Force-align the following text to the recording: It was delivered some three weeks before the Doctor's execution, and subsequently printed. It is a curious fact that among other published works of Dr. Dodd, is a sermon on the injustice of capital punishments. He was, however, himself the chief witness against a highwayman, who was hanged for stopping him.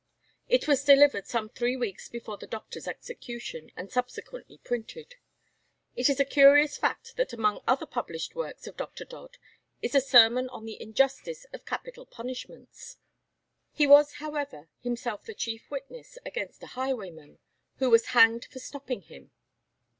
It 0.49 0.67
was 0.67 0.83
delivered 0.83 1.27
some 1.27 1.47
three 1.47 1.77
weeks 1.77 2.09
before 2.09 2.37
the 2.37 2.47
Doctor's 2.47 2.87
execution, 2.87 3.69
and 3.77 3.91
subsequently 3.91 4.57
printed. 4.57 5.13
It 5.95 6.09
is 6.09 6.19
a 6.19 6.25
curious 6.25 6.75
fact 6.75 7.17
that 7.17 7.33
among 7.33 7.61
other 7.67 7.85
published 7.85 8.33
works 8.33 8.65
of 8.65 8.75
Dr. 8.77 9.05
Dodd, 9.05 9.37
is 9.79 9.93
a 9.93 10.01
sermon 10.01 10.49
on 10.49 10.65
the 10.65 10.81
injustice 10.81 11.45
of 11.53 11.67
capital 11.67 12.07
punishments. 12.07 12.97
He 13.73 13.85
was, 13.85 14.13
however, 14.13 14.69
himself 14.79 15.23
the 15.25 15.35
chief 15.35 15.69
witness 15.69 16.17
against 16.25 16.63
a 16.63 16.67
highwayman, 16.73 17.37
who 17.77 17.91
was 17.91 18.07
hanged 18.17 18.45
for 18.45 18.57
stopping 18.57 19.03
him. 19.03 19.29